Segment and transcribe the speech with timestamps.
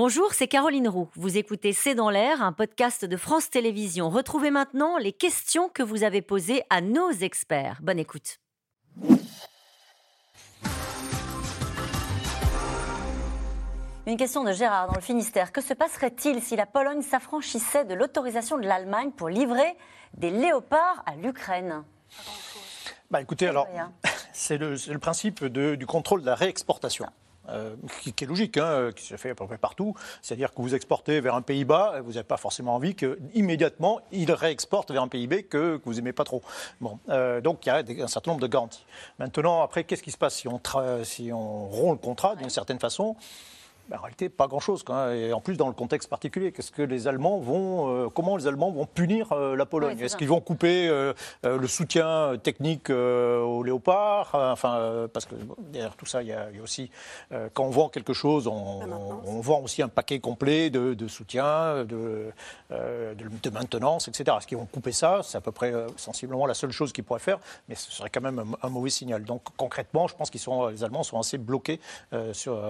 [0.00, 1.10] Bonjour, c'est Caroline Roux.
[1.16, 4.10] Vous écoutez C'est dans l'air, un podcast de France Télévisions.
[4.10, 7.80] Retrouvez maintenant les questions que vous avez posées à nos experts.
[7.82, 8.38] Bonne écoute.
[14.06, 15.50] Une question de Gérard dans le Finistère.
[15.50, 19.76] Que se passerait-il si la Pologne s'affranchissait de l'autorisation de l'Allemagne pour livrer
[20.16, 21.82] des léopards à l'Ukraine?
[23.10, 23.66] Bah, Écoutez, alors,
[24.32, 27.06] c'est le, le, principe de, du contrôle de la réexportation.
[27.50, 29.94] Euh, qui, est logique, hein, qui se fait à peu près partout.
[30.20, 34.32] C'est-à-dire que vous exportez vers un pays bas, vous n'avez pas forcément envie qu'immédiatement, il
[34.32, 36.42] réexporte vers un pays B que, vous n'aimez pas trop.
[36.80, 38.84] Bon, euh, donc il y a un certain nombre de garanties.
[39.18, 40.44] Maintenant, après, qu'est-ce qui se passe
[41.04, 43.16] si on, rompt le contrat d'une certaine façon?
[43.96, 44.84] En réalité, pas grand-chose.
[45.14, 48.46] Et en plus, dans le contexte particulier, qu'est-ce que les Allemands vont, euh, comment les
[48.46, 49.96] Allemands vont punir euh, la Pologne?
[49.98, 54.30] Oui, Est-ce qu'ils vont couper euh, le soutien technique aux léopards?
[54.34, 56.90] Enfin, parce que derrière tout ça, il y a, il y a aussi
[57.54, 62.32] quand on vend quelque chose, on, vend aussi un paquet complet de, de soutien, de,
[62.70, 64.36] de, de, maintenance, etc.
[64.38, 65.20] Est-ce qu'ils vont couper ça?
[65.22, 68.20] C'est à peu près sensiblement la seule chose qu'ils pourraient faire, mais ce serait quand
[68.20, 69.24] même un, un mauvais signal.
[69.24, 71.80] Donc concrètement, je pense qu'ils sont, les Allemands sont assez bloqués
[72.32, 72.60] sur,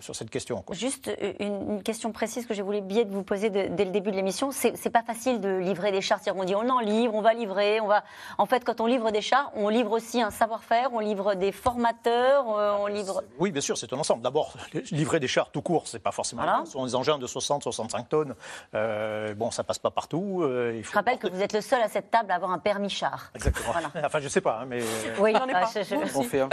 [0.00, 0.62] sur cette question question.
[0.62, 0.76] Quoi.
[0.76, 3.90] Juste une, une, question précise que j'ai voulu bien de vous poser de, dès le
[3.90, 4.50] début de l'émission.
[4.52, 6.20] C'est pas facile de livrer des chars.
[6.34, 8.04] On dit on en livre, on va livrer, on va.
[8.38, 11.52] En fait, quand on livre des chars, on livre aussi un savoir-faire, on livre des
[11.52, 13.22] formateurs, euh, on livre.
[13.38, 14.22] Oui, bien sûr, c'est un ensemble.
[14.22, 14.54] D'abord,
[14.90, 16.42] livrer des chars tout court, c'est pas forcément.
[16.42, 16.62] Voilà.
[16.64, 18.34] Ce sont des engins de 60-65 tonnes.
[18.74, 20.42] Euh, bon, ça passe pas partout.
[20.42, 20.92] Euh, il faut...
[20.92, 23.30] Je rappelle que vous êtes le seul à cette table à avoir un permis char.
[23.34, 23.72] Exactement.
[23.72, 23.90] Voilà.
[24.06, 24.82] enfin, je sais pas, hein, mais.
[25.18, 25.68] Oui, j'en ai pas.
[25.74, 26.16] Je, je...
[26.16, 26.40] On fait.
[26.40, 26.48] Hein.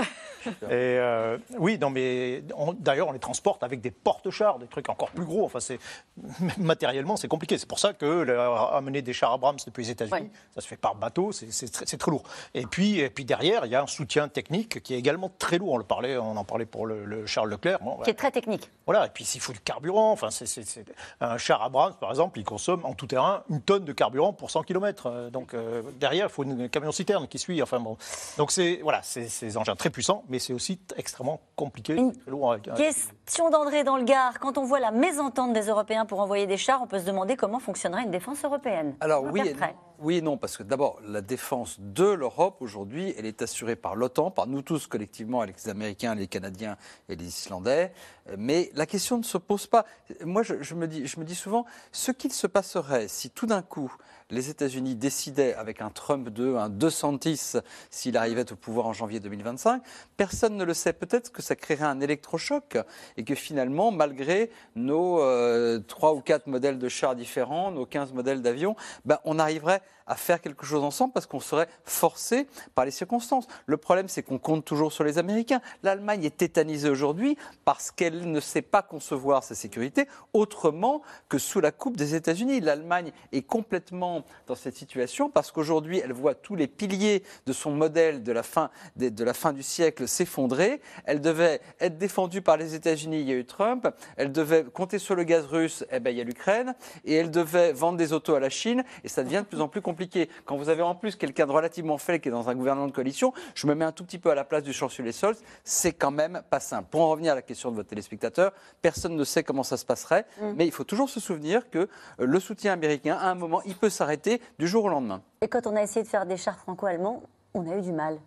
[0.48, 2.44] Et euh, oui, non, mais
[2.80, 5.46] d'ailleurs, on les transporte avec des porte-chars, des trucs encore plus gros.
[5.46, 5.80] Enfin, c'est
[6.58, 7.58] matériellement, c'est compliqué.
[7.58, 8.30] C'est pour ça que
[8.74, 10.32] amener des chars Abrams depuis les États-Unis, ouais.
[10.54, 12.24] ça se fait par bateau, c'est très, très, lourd.
[12.54, 15.58] Et puis, et puis derrière, il y a un soutien technique qui est également très
[15.58, 15.74] lourd.
[15.74, 18.32] On le parlait, on en parlait pour le, le Charles Leclerc, bon, qui est très
[18.32, 18.70] technique.
[18.86, 19.06] Voilà.
[19.06, 20.86] Et puis s'il faut du carburant, enfin, c'est
[21.22, 24.52] un char Abrams, par exemple, il consomme en tout terrain une tonne de carburant pour
[24.52, 25.30] 100 km.
[25.32, 27.62] Donc euh, derrière, il faut une camion citerne qui suit.
[27.62, 27.98] Enfin bon.
[28.38, 31.96] Donc c'est voilà, c'est des engins très puissants, mais c'est aussi extrêmement compliqué.
[31.96, 32.56] Une lourd.
[32.76, 33.16] Question
[33.52, 34.40] d'André dans le Gard.
[34.40, 37.36] Quand on voit la mésentente des Européens pour envoyer des chars, on peut se demander
[37.36, 38.96] comment fonctionnerait une défense européenne.
[39.00, 39.56] Alors oui et,
[40.00, 43.96] oui et non, parce que d'abord, la défense de l'Europe aujourd'hui, elle est assurée par
[43.96, 46.78] l'OTAN, par nous tous collectivement, avec les Américains, les Canadiens
[47.10, 47.92] et les Islandais.
[48.38, 49.86] Mais la question ne se pose pas.
[50.24, 53.48] Moi, je, je, me, dis, je me dis souvent, ce qu'il se passerait si tout
[53.48, 53.92] d'un coup,
[54.32, 57.58] les États-Unis décidaient avec un Trump 2, un 210,
[57.90, 59.82] s'il arrivait au pouvoir en janvier 2025,
[60.18, 60.94] personne ne le sait.
[60.94, 62.78] Peut-être que ça créerait un électrochoc
[63.18, 68.14] et que finalement, malgré nos euh, 3 ou 4 modèles de chars différents, nos 15
[68.14, 68.76] modèles d'avions,
[69.06, 73.48] ben, on arriverait à faire quelque chose ensemble parce qu'on serait forcé par les circonstances.
[73.66, 75.62] Le problème, c'est qu'on compte toujours sur les Américains.
[75.84, 81.60] L'Allemagne est tétanisée aujourd'hui parce qu'elle ne sait pas concevoir sa sécurité autrement que sous
[81.60, 82.62] la coupe des États-Unis.
[82.62, 87.72] L'Allemagne est complètement dans cette situation parce qu'aujourd'hui, elle voit tous les piliers de son
[87.72, 90.82] modèle de la fin, de, la fin du siècle s'effondrer.
[91.06, 93.88] Elle devait être défendue par les États-Unis, il y a eu Trump.
[94.18, 96.76] Elle devait compter sur le gaz russe, eh ben, il y a l'Ukraine.
[97.06, 98.84] Et elle devait vendre des autos à la Chine.
[99.04, 100.30] Et ça devient de plus en plus compliqué compliqué.
[100.44, 102.92] Quand vous avez en plus quelqu'un de relativement faible qui est dans un gouvernement de
[102.92, 105.94] coalition, je me mets un tout petit peu à la place du chancelier Scholz, c'est
[105.94, 106.90] quand même pas simple.
[106.92, 108.52] Pour en revenir à la question de votre téléspectateur,
[108.82, 110.52] personne ne sait comment ça se passerait, mmh.
[110.58, 111.88] mais il faut toujours se souvenir que
[112.20, 115.22] le soutien américain, à un moment, il peut s'arrêter du jour au lendemain.
[115.40, 117.24] Et quand on a essayé de faire des chars franco-allemands,
[117.54, 118.20] on a eu du mal.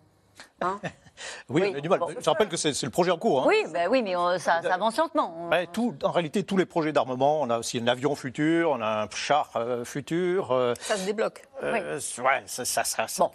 [0.61, 0.79] Hein
[1.49, 1.81] oui, oui.
[1.81, 1.99] du mal.
[1.99, 3.43] Bon, je rappelle que c'est le projet en cours.
[3.43, 3.45] Hein.
[3.47, 5.49] Oui, bah oui, mais on, ça, ça, avance lentement.
[5.73, 9.03] Tout, en réalité, tous les projets d'armement, on a aussi un avion futur, on a
[9.03, 10.51] un char euh, futur.
[10.51, 11.43] Euh, ça se débloque.
[11.63, 12.23] Euh, oui.
[12.23, 13.31] Ouais, ça, ça, ça, bon.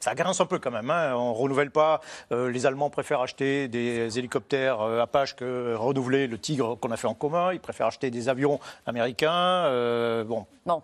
[0.00, 0.90] ça, grince un peu quand même.
[0.90, 1.14] Hein.
[1.14, 2.00] On renouvelle pas.
[2.30, 7.14] Les Allemands préfèrent acheter des hélicoptères Apache que renouveler le Tigre qu'on a fait en
[7.14, 7.52] commun.
[7.52, 9.64] Ils préfèrent acheter des avions américains.
[10.24, 10.46] bon.
[10.66, 10.82] Bon.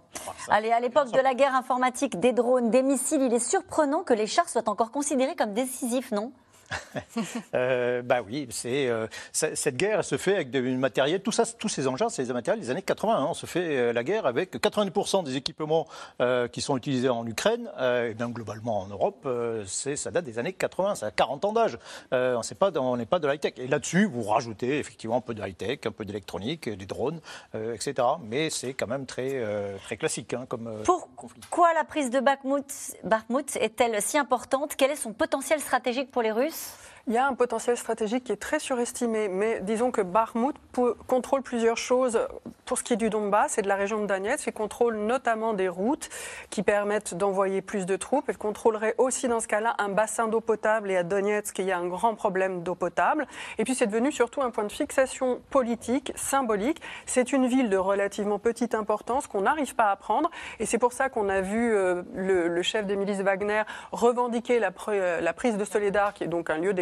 [0.48, 4.14] Allez, à l'époque de la guerre informatique, des drones, des missiles, il est surprenant que
[4.14, 6.32] les chars soient encore considérés comme décisifs, non?
[7.54, 11.22] euh, bah oui, c'est euh, cette guerre se fait avec du matériel.
[11.22, 13.14] Tout ça, tous ces engins, c'est des matériels des années 80.
[13.14, 13.26] Hein.
[13.30, 15.86] On se fait euh, la guerre avec 80% des équipements
[16.20, 19.28] euh, qui sont utilisés en Ukraine, et bien globalement en Europe,
[19.66, 20.96] c'est ça date des années 80.
[20.96, 21.78] Ça a 40 ans d'âge.
[22.12, 23.54] on n'est pas, on n'est pas de high tech.
[23.56, 27.20] Et là-dessus, vous rajoutez effectivement un peu de high tech, un peu d'électronique, des drones,
[27.54, 27.94] etc.
[28.22, 29.42] Mais c'est quand même très
[29.84, 32.66] très classique hein, comme Pourquoi la prise de Bakhmut,
[33.04, 34.74] Bakhmut est-elle si importante?
[34.76, 36.55] Quel est son potentiel stratégique pour les Russes?
[36.56, 36.95] Yes.
[37.08, 40.56] Il y a un potentiel stratégique qui est très surestimé, mais disons que Bakhmut
[41.06, 42.18] contrôle plusieurs choses
[42.64, 44.48] pour ce qui est du Donbass et de la région de Donetsk.
[44.48, 46.08] Il contrôle notamment des routes
[46.50, 48.24] qui permettent d'envoyer plus de troupes.
[48.28, 51.70] Il contrôlerait aussi dans ce cas-là un bassin d'eau potable et à Donetsk, il y
[51.70, 53.28] a un grand problème d'eau potable.
[53.58, 56.82] Et puis c'est devenu surtout un point de fixation politique, symbolique.
[57.06, 60.28] C'est une ville de relativement petite importance qu'on n'arrive pas à prendre.
[60.58, 63.62] Et c'est pour ça qu'on a vu euh, le, chef des milices Wagner
[63.92, 66.74] revendiquer la, prise de Soledar, qui est donc un lieu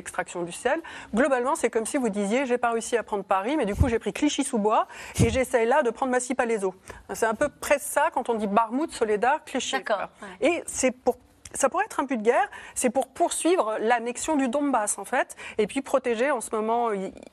[0.44, 0.81] du ciel.
[1.14, 3.88] Globalement, c'est comme si vous disiez j'ai pas réussi à prendre Paris, mais du coup
[3.88, 4.87] j'ai pris Clichy-sous-Bois
[5.22, 6.75] et j'essaye là de prendre Massy-Palaiseau.
[7.12, 9.72] C'est un peu près ça quand on dit Barmouth, Soledad, Clichy.
[9.72, 10.08] D'accord.
[10.40, 11.16] Et c'est pour
[11.55, 15.37] ça pourrait être un but de guerre, c'est pour poursuivre l'annexion du Donbass en fait,
[15.59, 16.91] et puis protéger en ce moment,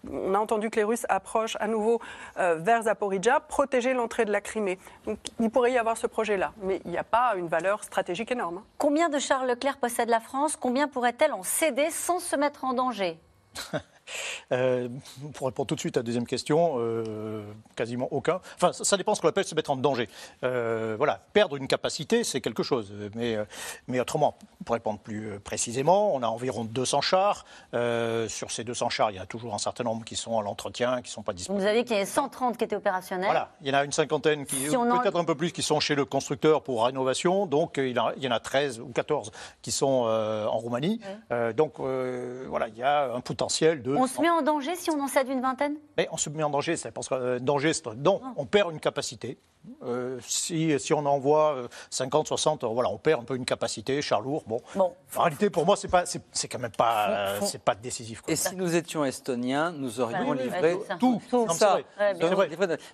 [0.10, 2.00] on a entendu que les Russes approchent à nouveau
[2.38, 4.80] euh, vers Zaporizhia, protéger l'entrée de la Crimée.
[5.06, 8.32] Donc il pourrait y avoir ce projet-là, mais il n'y a pas une valeur stratégique
[8.32, 8.60] énorme.
[8.60, 8.64] Hein.
[8.78, 10.56] Combien de chars Leclerc possède la France?
[10.56, 13.20] Combien pourrait-elle en céder sans se mettre en danger?
[14.52, 14.90] Euh,
[15.34, 17.44] pour répondre tout de suite à la deuxième question, euh,
[17.76, 18.42] quasiment aucun.
[18.56, 20.10] Enfin, ça, dépend ce qu'on appelle se mettre en danger.
[20.44, 22.94] Euh, voilà, perdre une capacité, c'est quelque chose.
[23.16, 23.38] Mais,
[23.88, 24.36] mais autrement,
[24.66, 27.46] pour répondre plus précisément, on a environ 200 chars.
[28.28, 31.02] sur ces 200 chars, il y a toujours un certain nombre qui sont à l'entretien,
[31.02, 31.64] qui ne sont pas disponibles.
[31.64, 33.26] Vous avez qu'il y a 130 qui étaient opérationnels.
[33.26, 35.96] Voilà, il y en a une cinquantaine, qui, peut-être un peu plus, qui sont chez
[35.96, 37.46] le constructeur pour rénovation.
[37.46, 39.32] Donc, il y en a 13 ou 14
[39.62, 41.00] qui sont en Roumanie.
[41.56, 45.00] donc, voilà, il y a un potentiel de on se met en danger si on
[45.00, 45.76] en cède une vingtaine?
[45.98, 48.34] Mais On se met en danger, c'est parce que euh, danger, c'est non, ah.
[48.38, 49.38] on perd une capacité.
[49.84, 54.22] Euh, si, si, on envoie 50, 60, voilà, on perd un peu une capacité, char
[54.22, 54.44] lourd.
[54.48, 54.60] Bon.
[54.76, 54.94] bon.
[55.16, 58.24] En réalité, pour moi, c'est pas, c'est quand même pas, c'est pas décisif.
[58.28, 61.80] Et si nous étions estoniens, nous aurions livré tout, ça.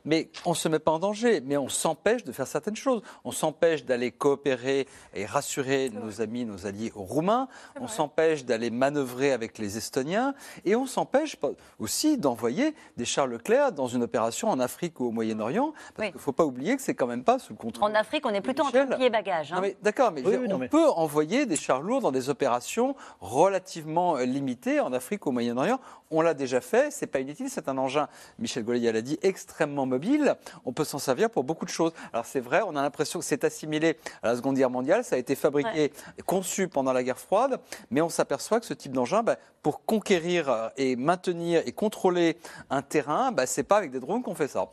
[0.04, 3.02] Mais on se met pas en danger, mais on s'empêche de faire certaines choses.
[3.24, 7.48] On s'empêche d'aller coopérer et rassurer nos amis, nos alliés roumains.
[7.80, 10.34] On s'empêche d'aller manœuvrer avec les Estoniens,
[10.66, 11.38] et on s'empêche
[11.80, 16.18] aussi d'envoyer des chars Leclerc dans une opération en Afrique ou au Moyen-Orient, parce qu'il
[16.18, 17.92] ne faut pas oublier que c'est quand même pas sous le contrôle.
[17.92, 19.54] En Afrique, on est plutôt en pied bagage.
[19.54, 19.62] Hein.
[19.82, 24.94] D'accord, mais, on peut envoyer des chars lourds dans des opérations relativement euh, limitées en
[24.94, 25.80] Afrique ou au Moyen-Orient.
[26.10, 28.08] On l'a déjà fait, c'est pas inutile, c'est un engin,
[28.40, 30.36] Michel Golia l'a dit, extrêmement mobile.
[30.66, 31.92] On peut s'en servir pour beaucoup de choses.
[32.14, 35.16] Alors c'est vrai, on a l'impression que c'est assimilé à la Seconde Guerre mondiale, ça
[35.16, 35.92] a été fabriqué,
[36.26, 37.60] conçu pendant la guerre froide,
[37.92, 42.38] mais on s'aperçoit que ce type d'engin, bah, pour conquérir euh, et maintenir et contrôler
[42.70, 44.70] un terrain, bah, c'est pas avec des drones qu'on fait ça.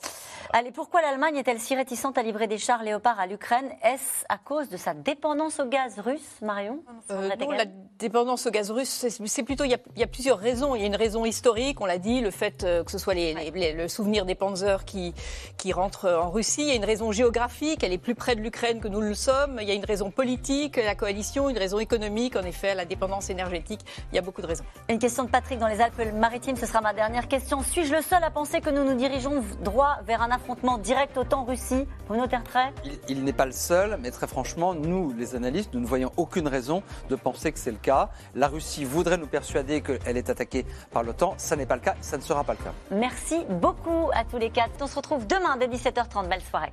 [0.53, 3.71] Allez, pourquoi l'Allemagne est-elle si réticente à livrer des chars Léopard à l'Ukraine?
[3.83, 6.81] Est-ce à cause de sa dépendance au gaz russe, Marion?
[7.11, 7.65] Euh, Non, la
[7.99, 10.77] dépendance au gaz russe, c'est plutôt, il y, a, il y, a, plusieurs raisons.
[10.77, 13.15] Il y a une raison historique, on l'a dit, le fait euh, que ce soit
[13.15, 13.35] les,
[13.73, 15.15] le souvenir des Panzers qui,
[15.57, 16.63] qui rentrent en Russie.
[16.63, 19.15] Il y a une raison géographique, elle est plus près de l'Ukraine que nous le
[19.15, 19.59] sommes.
[19.61, 23.31] Il y a une raison politique, la coalition, une raison économique, en effet, la dépendance
[23.31, 23.81] énergétique.
[24.13, 24.65] Il y a beaucoup de raisons.
[24.89, 27.63] Une question de Patrick dans les Alpes-Maritimes, ce sera ma dernière question.
[27.63, 31.87] Suis-je le seul à penser que nous nous dirigeons droit vers un affrontement direct OTAN-Russie
[32.09, 32.73] Bruno Tertrais?
[32.85, 36.13] Il, il n'est pas le seul, mais très franchement, nous, les analystes, nous ne voyons
[36.17, 38.11] aucune raison de penser que c'est le cas.
[38.35, 41.35] La Russie voudrait nous persuader qu'elle est attaquée par l'OTAN.
[41.37, 42.73] Ça n'est pas le cas, ça ne sera pas le cas.
[42.91, 44.73] Merci beaucoup à tous les quatre.
[44.81, 46.29] On se retrouve demain dès 17h30.
[46.29, 46.73] Belle soirée.